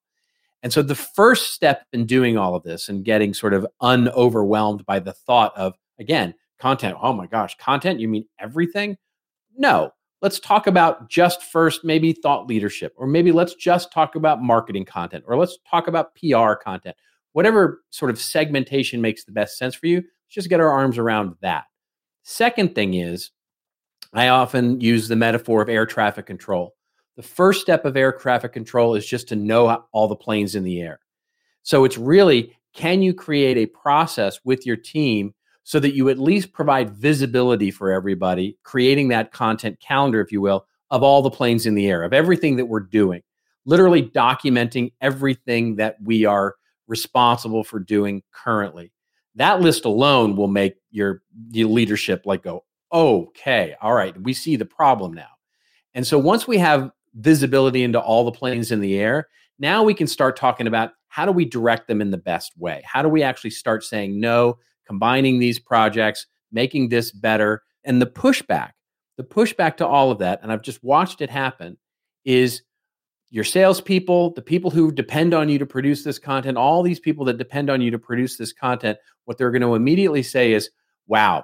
[0.61, 4.85] And so the first step in doing all of this and getting sort of unoverwhelmed
[4.85, 8.01] by the thought of again content oh my gosh content?
[8.01, 8.97] You mean everything?
[9.57, 9.91] No.
[10.21, 14.85] Let's talk about just first maybe thought leadership or maybe let's just talk about marketing
[14.85, 16.95] content or let's talk about pr content
[17.33, 19.97] whatever sort of segmentation makes the best sense for you.
[19.97, 21.65] Let's just get our arms around that.
[22.23, 23.31] Second thing is,
[24.13, 26.75] I often use the metaphor of air traffic control.
[27.17, 30.63] The first step of air traffic control is just to know all the planes in
[30.63, 30.99] the air.
[31.63, 36.19] So it's really can you create a process with your team so that you at
[36.19, 41.31] least provide visibility for everybody, creating that content calendar, if you will, of all the
[41.31, 43.21] planes in the air, of everything that we're doing,
[43.65, 46.55] literally documenting everything that we are
[46.87, 48.91] responsible for doing currently.
[49.35, 54.55] That list alone will make your, your leadership like go, okay, all right, we see
[54.55, 55.29] the problem now.
[55.95, 59.27] And so once we have visibility into all the planes in the air,
[59.59, 62.81] now we can start talking about how do we direct them in the best way?
[62.85, 67.63] How do we actually start saying no, combining these projects, making this better?
[67.83, 68.71] And the pushback,
[69.17, 71.77] the pushback to all of that, and I've just watched it happen,
[72.25, 72.63] is
[73.33, 77.25] your salespeople, the people who depend on you to produce this content, all these people
[77.25, 80.69] that depend on you to produce this content, what they're going to immediately say is,
[81.07, 81.43] wow,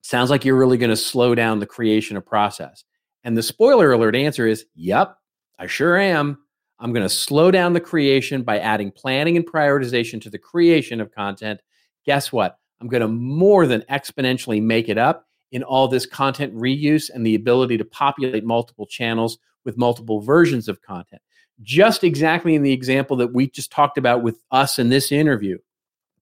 [0.00, 2.84] sounds like you're really going to slow down the creation of process.
[3.24, 5.18] And the spoiler alert answer is, yep,
[5.58, 6.38] I sure am.
[6.78, 10.98] I'm going to slow down the creation by adding planning and prioritization to the creation
[10.98, 11.60] of content.
[12.06, 12.56] Guess what?
[12.80, 17.26] I'm going to more than exponentially make it up in all this content reuse and
[17.26, 21.22] the ability to populate multiple channels with multiple versions of content.
[21.62, 25.58] Just exactly in the example that we just talked about with us in this interview,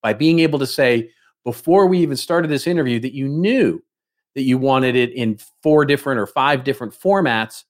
[0.03, 1.11] by being able to say
[1.45, 3.83] before we even started this interview that you knew
[4.35, 7.65] that you wanted it in four different or five different formats.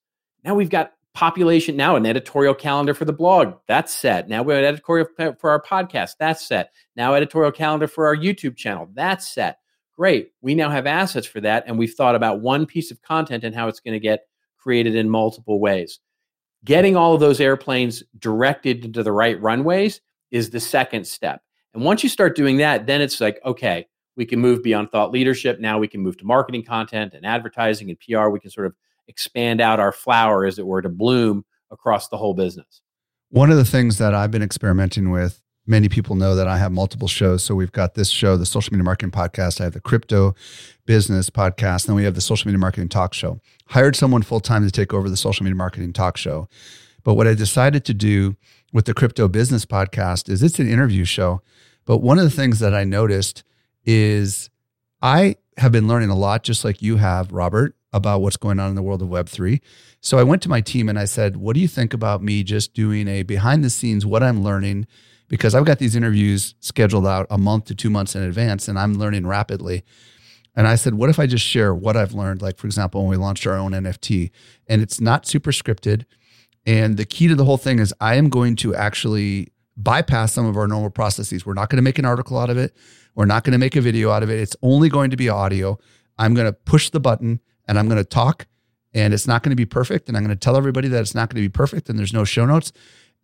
[0.45, 4.55] Now we've got population now an editorial calendar for the blog that's set now we
[4.55, 5.09] have an editorial
[5.41, 9.59] for our podcast that's set now editorial calendar for our youtube channel that's set
[9.97, 13.43] great we now have assets for that and we've thought about one piece of content
[13.43, 14.29] and how it's going to get
[14.61, 16.01] created in multiple ways.
[16.65, 21.43] Getting all of those airplanes directed into the right runways is the second step.
[21.75, 25.13] And once you start doing that then it's like okay we can move beyond thought
[25.13, 25.61] leadership.
[25.61, 28.75] Now we can move to marketing content and advertising and pr we can sort of
[29.09, 32.83] expand out our flower, as it were, to bloom across the whole business.
[33.31, 36.73] One of the things that I've been experimenting with, many people know that I have
[36.73, 37.43] multiple shows.
[37.43, 39.61] So we've got this show, the Social Media Marketing Podcast.
[39.61, 40.35] I have the Crypto
[40.87, 41.87] Business Podcast.
[41.87, 43.41] Then we have the Social Media Marketing Talk Show.
[43.69, 46.49] Hired someone full time to take over the Social Media Marketing Talk Show.
[47.05, 48.37] But what I decided to do
[48.73, 51.43] with the Crypto Business Podcast is it's an interview show.
[51.85, 53.43] But one of the things that I noticed
[53.85, 54.51] is
[55.03, 58.71] I have been learning a lot, just like you have, Robert, about what's going on
[58.71, 59.61] in the world of Web3.
[60.01, 62.43] So I went to my team and I said, What do you think about me
[62.43, 64.87] just doing a behind the scenes, what I'm learning?
[65.31, 68.79] Because I've got these interviews scheduled out a month to two months in advance and
[68.79, 69.85] I'm learning rapidly.
[70.55, 72.43] And I said, What if I just share what I've learned?
[72.43, 74.31] Like, for example, when we launched our own NFT,
[74.67, 76.05] and it's not super scripted.
[76.67, 80.47] And the key to the whole thing is I am going to actually bypass some
[80.47, 81.47] of our normal processes.
[81.47, 82.77] We're not going to make an article out of it.
[83.15, 84.41] We're not going to make a video out of it.
[84.41, 85.79] It's only going to be audio.
[86.19, 88.47] I'm going to push the button and I'm going to talk
[88.93, 90.09] and it's not going to be perfect.
[90.09, 92.13] And I'm going to tell everybody that it's not going to be perfect and there's
[92.13, 92.73] no show notes.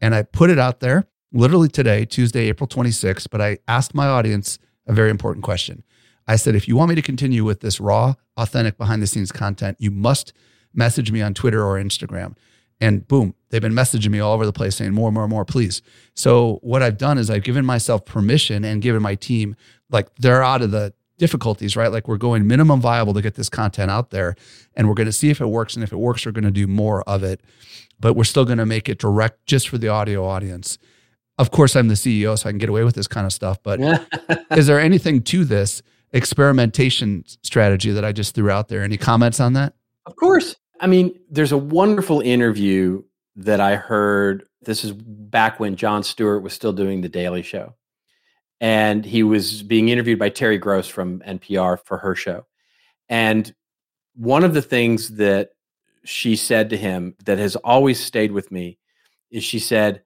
[0.00, 3.28] And I put it out there literally today, Tuesday, April 26th.
[3.30, 5.82] But I asked my audience a very important question.
[6.26, 9.30] I said, if you want me to continue with this raw, authentic, behind the scenes
[9.30, 10.32] content, you must
[10.74, 12.36] message me on Twitter or Instagram.
[12.80, 15.82] And boom, they've been messaging me all over the place saying more, more, more, please.
[16.14, 19.56] So what I've done is I've given myself permission and given my team,
[19.90, 21.90] like they're out of the difficulties, right?
[21.90, 24.36] Like we're going minimum viable to get this content out there
[24.74, 25.74] and we're going to see if it works.
[25.74, 27.40] And if it works, we're going to do more of it.
[27.98, 30.76] But we're still going to make it direct just for the audio audience.
[31.38, 33.58] Of course, I'm the CEO, so I can get away with this kind of stuff.
[33.62, 33.80] But
[34.52, 38.82] is there anything to this experimentation strategy that I just threw out there?
[38.82, 39.74] Any comments on that?
[40.06, 40.56] Of course.
[40.80, 43.02] I mean, there's a wonderful interview
[43.36, 44.44] that I heard.
[44.62, 47.74] This is back when Jon Stewart was still doing The Daily Show
[48.60, 52.46] and he was being interviewed by Terry Gross from NPR for her show.
[53.08, 53.54] And
[54.14, 55.50] one of the things that
[56.04, 58.78] she said to him that has always stayed with me
[59.30, 60.02] is she said,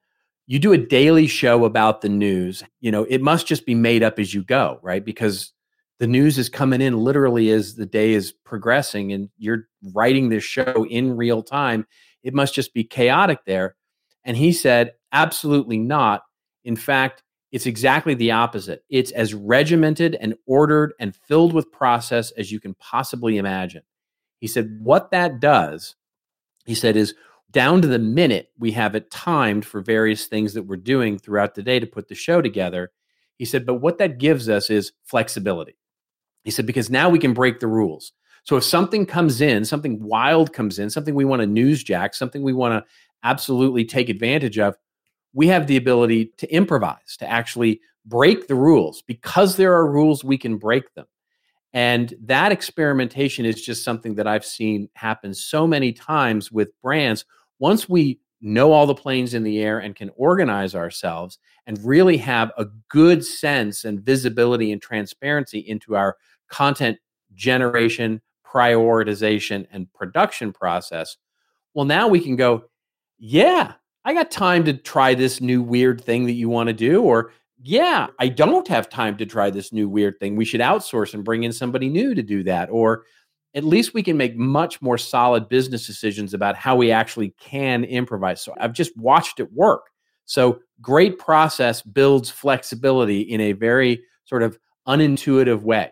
[0.51, 2.61] You do a daily show about the news.
[2.81, 5.03] You know, it must just be made up as you go, right?
[5.03, 5.53] Because
[5.99, 10.43] the news is coming in literally as the day is progressing and you're writing this
[10.43, 11.87] show in real time.
[12.21, 13.77] It must just be chaotic there.
[14.25, 16.23] And he said, Absolutely not.
[16.65, 17.23] In fact,
[17.53, 18.83] it's exactly the opposite.
[18.89, 23.83] It's as regimented and ordered and filled with process as you can possibly imagine.
[24.41, 25.95] He said, What that does,
[26.65, 27.15] he said, is
[27.51, 31.55] down to the minute we have it timed for various things that we're doing throughout
[31.55, 32.91] the day to put the show together.
[33.37, 35.77] He said, But what that gives us is flexibility.
[36.43, 38.13] He said, Because now we can break the rules.
[38.43, 42.41] So if something comes in, something wild comes in, something we want to newsjack, something
[42.41, 42.89] we want to
[43.23, 44.75] absolutely take advantage of,
[45.33, 49.03] we have the ability to improvise, to actually break the rules.
[49.03, 51.05] Because there are rules, we can break them.
[51.73, 57.25] And that experimentation is just something that I've seen happen so many times with brands.
[57.61, 61.37] Once we know all the planes in the air and can organize ourselves
[61.67, 66.17] and really have a good sense and visibility and transparency into our
[66.49, 66.97] content
[67.35, 71.17] generation, prioritization, and production process,
[71.75, 72.63] well, now we can go,
[73.19, 73.73] yeah,
[74.05, 77.03] I got time to try this new weird thing that you want to do.
[77.03, 77.31] Or,
[77.61, 80.35] yeah, I don't have time to try this new weird thing.
[80.35, 82.71] We should outsource and bring in somebody new to do that.
[82.71, 83.03] Or
[83.53, 87.83] at least we can make much more solid business decisions about how we actually can
[87.83, 88.41] improvise.
[88.41, 89.83] So I've just watched it work.
[90.25, 95.91] So great process builds flexibility in a very sort of unintuitive way.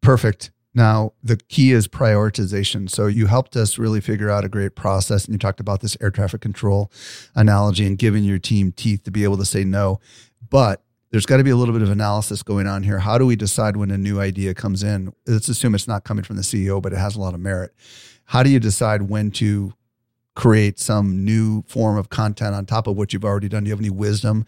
[0.00, 0.50] Perfect.
[0.74, 2.90] Now, the key is prioritization.
[2.90, 5.24] So, you helped us really figure out a great process.
[5.24, 6.92] And you talked about this air traffic control
[7.34, 10.00] analogy and giving your team teeth to be able to say no.
[10.50, 10.82] But
[11.16, 12.98] there's got to be a little bit of analysis going on here.
[12.98, 15.14] How do we decide when a new idea comes in?
[15.26, 17.72] Let's assume it's not coming from the CEO, but it has a lot of merit.
[18.26, 19.72] How do you decide when to
[20.34, 23.64] create some new form of content on top of what you've already done?
[23.64, 24.44] Do you have any wisdom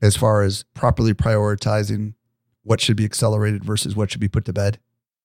[0.00, 2.14] as far as properly prioritizing
[2.62, 4.78] what should be accelerated versus what should be put to bed?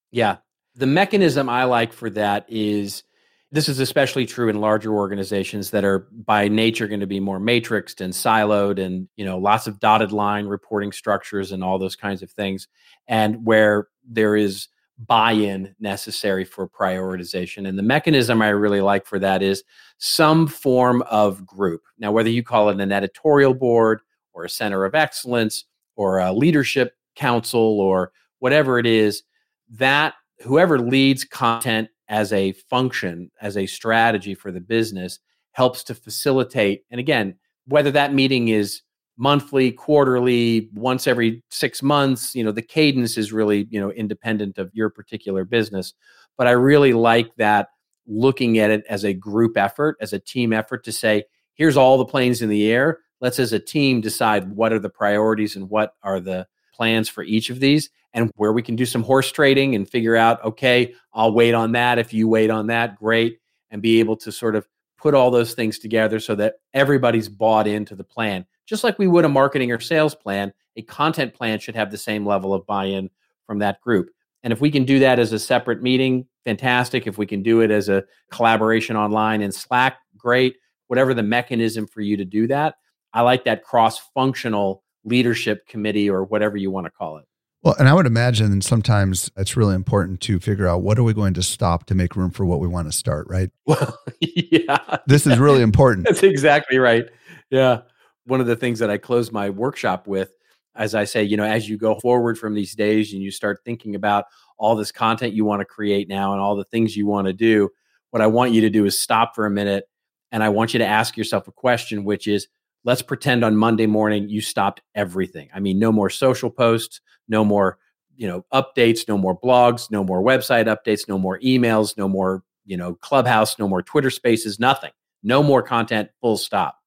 [0.09, 0.37] Yeah.
[0.73, 3.03] The mechanism I like for that is
[3.51, 7.39] this is especially true in larger organizations that are by nature going to be more
[7.39, 11.95] matrixed and siloed and you know lots of dotted line reporting structures and all those
[11.95, 12.67] kinds of things
[13.07, 14.67] and where there is
[15.07, 17.67] buy-in necessary for prioritization.
[17.67, 19.63] And the mechanism i really like for that is
[19.97, 21.81] some form of group.
[21.97, 24.01] Now whether you call it an editorial board
[24.33, 29.23] or a center of excellence or a leadership council or whatever it is
[29.69, 35.20] that whoever leads content as a function, as a strategy for the business,
[35.51, 36.84] helps to facilitate.
[36.91, 37.36] And again,
[37.68, 38.82] whether that meeting is
[39.18, 44.57] monthly, quarterly, once every six months, you know, the cadence is really, you know, independent
[44.57, 45.93] of your particular business.
[46.38, 47.68] But I really like that
[48.07, 51.97] looking at it as a group effort, as a team effort to say, here's all
[51.97, 52.99] the planes in the air.
[53.22, 57.24] Let's, as a team, decide what are the priorities and what are the plans for
[57.24, 60.93] each of these and where we can do some horse trading and figure out, okay,
[61.14, 61.99] I'll wait on that.
[61.99, 63.39] If you wait on that, great.
[63.72, 67.68] And be able to sort of put all those things together so that everybody's bought
[67.68, 68.45] into the plan.
[68.66, 71.97] Just like we would a marketing or sales plan, a content plan should have the
[71.97, 73.10] same level of buy in
[73.45, 74.10] from that group.
[74.43, 77.07] And if we can do that as a separate meeting, fantastic.
[77.07, 80.55] If we can do it as a collaboration online in Slack, great.
[80.88, 82.76] Whatever the mechanism for you to do that,
[83.14, 87.26] I like that cross functional leadership committee or whatever you want to call it.
[87.62, 91.14] Well, and I would imagine sometimes it's really important to figure out what are we
[91.14, 93.49] going to stop to make room for what we want to start, right?
[93.66, 94.97] Well, yeah.
[95.07, 96.05] This is really important.
[96.05, 97.05] That's exactly right.
[97.49, 97.82] Yeah.
[98.26, 100.32] One of the things that I close my workshop with,
[100.76, 103.60] as I say, you know, as you go forward from these days and you start
[103.66, 104.26] thinking about
[104.57, 107.34] all this content you want to create now and all the things you want to
[107.34, 107.70] do,
[108.12, 109.86] what I want you to do is stop for a minute
[110.32, 112.47] and I want you to ask yourself a question, which is,
[112.84, 115.49] let's pretend on Monday morning you stopped everything.
[115.53, 117.77] I mean, no more social posts, no more,
[118.15, 122.43] you know, updates, no more blogs, no more website updates, no more emails, no more,
[122.65, 124.91] you know, clubhouse, no more Twitter spaces, nothing.
[125.21, 126.80] No more content, full stop.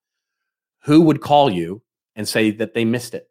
[0.84, 1.82] Who would call you
[2.16, 3.28] and say that they missed it?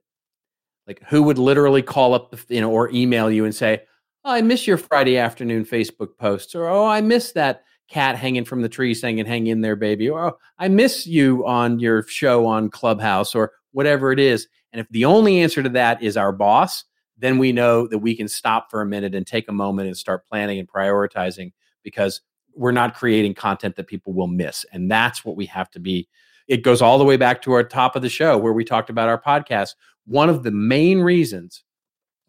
[0.87, 3.81] Like who would literally call up, the, you know, or email you and say,
[4.23, 8.45] oh, I miss your Friday afternoon Facebook posts, or oh, I miss that cat hanging
[8.45, 10.09] from the tree saying, hang in there, baby.
[10.09, 14.47] Or oh, I miss you on your show on Clubhouse or whatever it is.
[14.71, 16.85] And if the only answer to that is our boss,
[17.17, 19.97] then we know that we can stop for a minute and take a moment and
[19.97, 21.51] start planning and prioritizing
[21.83, 22.21] because
[22.55, 24.65] we're not creating content that people will miss.
[24.71, 26.07] And that's what we have to be.
[26.47, 28.89] It goes all the way back to our top of the show where we talked
[28.89, 29.75] about our podcast.
[30.05, 31.63] One of the main reasons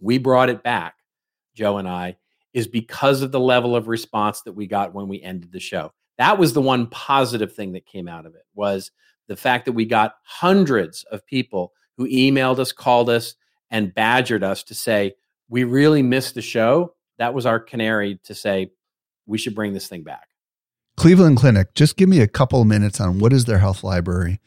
[0.00, 0.96] we brought it back,
[1.54, 2.16] Joe and I,
[2.54, 5.92] is because of the level of response that we got when we ended the show.
[6.18, 8.90] That was the one positive thing that came out of it was
[9.28, 13.34] the fact that we got hundreds of people who emailed us, called us,
[13.70, 15.14] and badgered us to say,
[15.48, 16.94] we really missed the show.
[17.18, 18.72] That was our canary to say,
[19.26, 20.28] we should bring this thing back.
[20.96, 24.40] Cleveland Clinic, just give me a couple minutes on what is their health library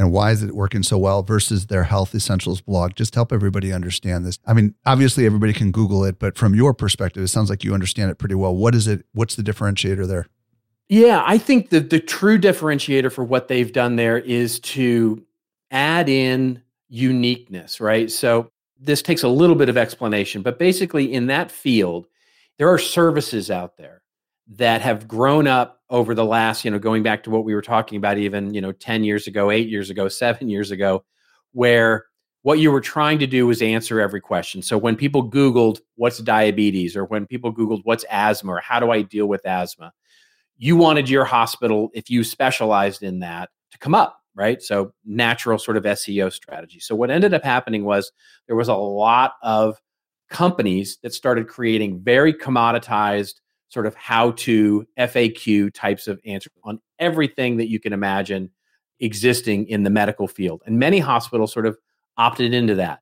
[0.00, 2.94] and why is it working so well versus their health essentials blog?
[2.94, 4.38] Just help everybody understand this.
[4.46, 7.74] I mean obviously everybody can google it but from your perspective it sounds like you
[7.74, 8.56] understand it pretty well.
[8.56, 9.04] What is it?
[9.12, 10.26] What's the differentiator there?
[10.88, 15.22] Yeah i think the the true differentiator for what they've done there is to
[15.70, 18.10] add in uniqueness right?
[18.10, 22.06] So this takes a little bit of explanation but basically in that field
[22.56, 23.99] there are services out there
[24.56, 27.62] that have grown up over the last, you know, going back to what we were
[27.62, 31.04] talking about even, you know, 10 years ago, eight years ago, seven years ago,
[31.52, 32.06] where
[32.42, 34.62] what you were trying to do was answer every question.
[34.62, 38.90] So when people Googled what's diabetes or when people Googled what's asthma or how do
[38.90, 39.92] I deal with asthma,
[40.56, 44.60] you wanted your hospital, if you specialized in that, to come up, right?
[44.62, 46.80] So natural sort of SEO strategy.
[46.80, 48.10] So what ended up happening was
[48.46, 49.80] there was a lot of
[50.28, 53.34] companies that started creating very commoditized
[53.70, 58.50] sort of how to FAQ types of answers on everything that you can imagine
[59.00, 60.62] existing in the medical field.
[60.66, 61.78] And many hospitals sort of
[62.18, 63.00] opted into that.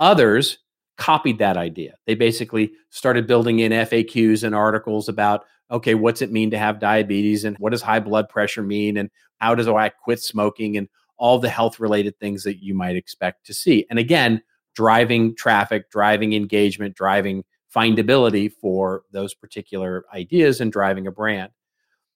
[0.00, 0.58] Others
[0.96, 1.94] copied that idea.
[2.06, 6.78] They basically started building in FAQs and articles about okay, what's it mean to have
[6.78, 10.88] diabetes and what does high blood pressure mean and how does I quit smoking and
[11.16, 13.86] all the health related things that you might expect to see.
[13.88, 14.42] And again,
[14.74, 17.44] driving traffic, driving engagement, driving
[17.74, 21.50] findability for those particular ideas and driving a brand.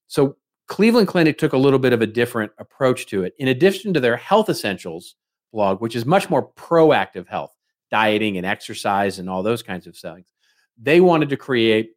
[0.06, 0.36] So
[0.68, 3.34] Cleveland Clinic took a little bit of a different approach to it.
[3.38, 5.16] In addition to their health essentials
[5.52, 7.54] blog, which is much more proactive health,
[7.90, 10.26] dieting and exercise and all those kinds of things,
[10.80, 11.92] they wanted to create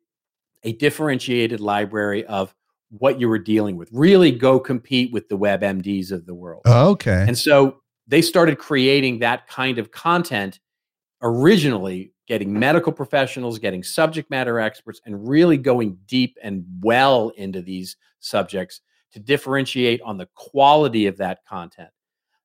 [0.64, 2.56] a differentiated library of
[2.90, 3.90] what you were dealing with.
[3.92, 6.64] Really go compete with the WebMDs of the world.
[6.66, 7.26] Oh, okay.
[7.28, 10.60] And so they started creating that kind of content
[11.22, 17.62] originally getting medical professionals, getting subject matter experts, and really going deep and well into
[17.62, 18.80] these subjects
[19.12, 21.90] to differentiate on the quality of that content.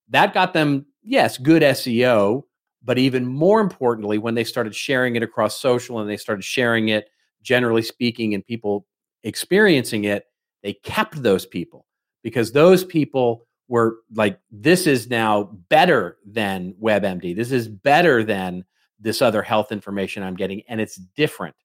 [0.09, 2.43] That got them, yes, good SEO,
[2.83, 6.89] but even more importantly, when they started sharing it across social and they started sharing
[6.89, 7.09] it,
[7.41, 8.89] generally speaking, and people
[9.23, 10.25] experiencing it,
[10.65, 11.87] they kept those people
[12.25, 17.37] because those people were like, this is now better than WebMD.
[17.37, 18.65] This is better than
[18.99, 21.57] this other health information I'm getting, and it's different.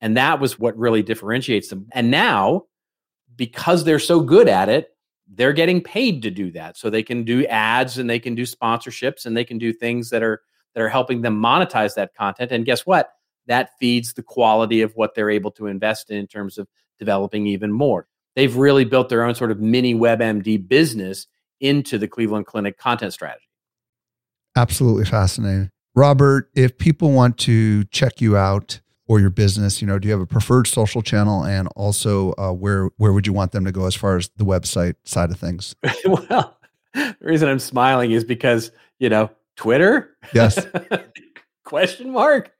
[0.00, 1.86] And that was what really differentiates them.
[1.92, 2.64] And now,
[3.36, 4.88] because they're so good at it,
[5.28, 6.76] they're getting paid to do that.
[6.76, 10.10] So they can do ads and they can do sponsorships and they can do things
[10.10, 10.42] that are
[10.74, 12.50] that are helping them monetize that content.
[12.50, 13.10] And guess what?
[13.46, 16.66] That feeds the quality of what they're able to invest in in terms of
[16.98, 18.08] developing even more.
[18.34, 21.26] They've really built their own sort of mini WebMD business
[21.60, 23.48] into the Cleveland Clinic content strategy.
[24.56, 25.70] Absolutely fascinating.
[25.94, 30.12] Robert, if people want to check you out or your business, you know, do you
[30.12, 33.72] have a preferred social channel, and also uh, where where would you want them to
[33.72, 35.76] go as far as the website side of things?
[36.04, 36.58] well,
[36.94, 40.16] the reason I'm smiling is because you know Twitter.
[40.32, 40.66] Yes.
[41.64, 42.50] Question mark.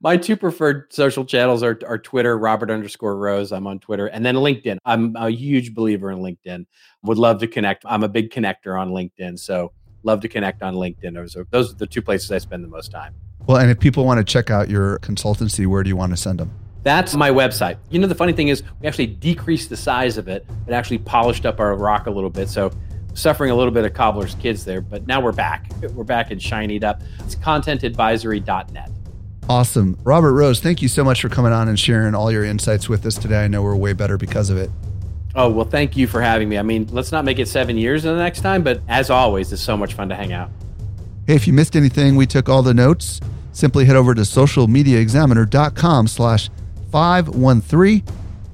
[0.00, 3.52] My two preferred social channels are, are Twitter, Robert underscore Rose.
[3.52, 4.76] I'm on Twitter, and then LinkedIn.
[4.84, 6.66] I'm a huge believer in LinkedIn.
[7.04, 7.84] Would love to connect.
[7.86, 9.72] I'm a big connector on LinkedIn, so
[10.06, 11.12] love to connect on LinkedIn.
[11.12, 13.14] Those are, those are the two places I spend the most time.
[13.46, 16.16] Well, and if people want to check out your consultancy, where do you want to
[16.16, 16.52] send them?
[16.82, 17.76] That's my website.
[17.90, 20.98] You know, the funny thing is, we actually decreased the size of it, but actually
[20.98, 22.48] polished up our rock a little bit.
[22.48, 22.70] So,
[23.14, 25.70] suffering a little bit of cobbler's kids there, but now we're back.
[25.94, 27.02] We're back and shinied up.
[27.20, 28.90] It's contentadvisory.net.
[29.48, 29.98] Awesome.
[30.04, 33.06] Robert Rose, thank you so much for coming on and sharing all your insights with
[33.06, 33.44] us today.
[33.44, 34.70] I know we're way better because of it.
[35.36, 36.56] Oh, well, thank you for having me.
[36.56, 39.52] I mean, let's not make it seven years in the next time, but as always,
[39.52, 40.50] it's so much fun to hang out.
[41.26, 43.20] Hey, if you missed anything, we took all the notes.
[43.52, 46.48] Simply head over to socialmediaexaminer.com slash
[46.90, 48.02] 513.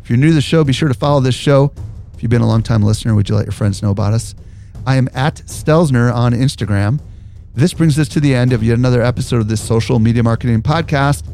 [0.03, 1.73] If you're new to the show, be sure to follow this show.
[2.15, 4.35] If you've been a long-time listener, would you let your friends know about us?
[4.85, 6.99] I am at Stelzner on Instagram.
[7.55, 10.63] This brings us to the end of yet another episode of this social media marketing
[10.63, 11.25] podcast.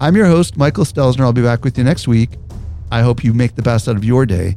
[0.00, 1.20] I'm your host, Michael Stelzner.
[1.20, 2.30] I'll be back with you next week.
[2.90, 4.56] I hope you make the best out of your day